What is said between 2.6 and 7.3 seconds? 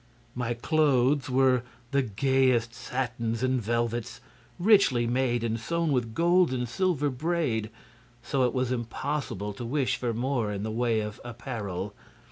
satins and velvets, richly made and sewn with gold and silver